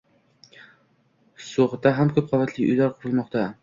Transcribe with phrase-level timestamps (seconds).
[1.51, 3.51] So‘xda ham ko‘p qavatli uylar qurilmoqda